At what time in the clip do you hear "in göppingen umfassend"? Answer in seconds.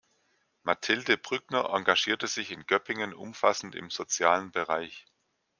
2.49-3.75